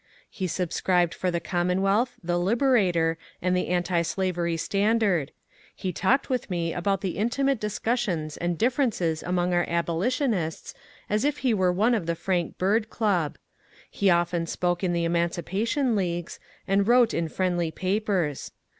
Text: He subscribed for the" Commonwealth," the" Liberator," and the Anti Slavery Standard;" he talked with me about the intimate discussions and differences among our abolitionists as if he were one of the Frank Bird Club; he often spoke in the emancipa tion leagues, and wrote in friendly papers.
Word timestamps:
He 0.31 0.47
subscribed 0.47 1.13
for 1.13 1.29
the" 1.29 1.39
Commonwealth," 1.53 2.15
the" 2.23 2.39
Liberator," 2.39 3.19
and 3.39 3.55
the 3.55 3.67
Anti 3.67 4.01
Slavery 4.01 4.57
Standard;" 4.57 5.31
he 5.75 5.93
talked 5.93 6.27
with 6.27 6.49
me 6.49 6.73
about 6.73 7.01
the 7.01 7.19
intimate 7.19 7.59
discussions 7.59 8.35
and 8.35 8.57
differences 8.57 9.21
among 9.21 9.53
our 9.53 9.63
abolitionists 9.69 10.73
as 11.07 11.23
if 11.23 11.37
he 11.45 11.53
were 11.53 11.71
one 11.71 11.93
of 11.93 12.07
the 12.07 12.15
Frank 12.15 12.57
Bird 12.57 12.89
Club; 12.89 13.37
he 13.91 14.09
often 14.09 14.47
spoke 14.47 14.83
in 14.83 14.93
the 14.93 15.05
emancipa 15.05 15.67
tion 15.67 15.95
leagues, 15.95 16.39
and 16.67 16.87
wrote 16.87 17.13
in 17.13 17.29
friendly 17.29 17.69
papers. 17.69 18.51